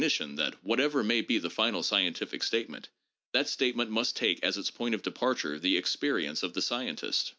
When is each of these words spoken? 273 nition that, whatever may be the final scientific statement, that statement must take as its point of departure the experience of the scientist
273 0.01 0.25
nition 0.25 0.35
that, 0.37 0.63
whatever 0.65 1.03
may 1.03 1.21
be 1.21 1.37
the 1.37 1.47
final 1.51 1.83
scientific 1.83 2.41
statement, 2.41 2.89
that 3.35 3.47
statement 3.47 3.91
must 3.91 4.17
take 4.17 4.43
as 4.43 4.57
its 4.57 4.71
point 4.71 4.95
of 4.95 5.03
departure 5.03 5.59
the 5.59 5.77
experience 5.77 6.41
of 6.41 6.55
the 6.55 6.61
scientist 6.63 7.29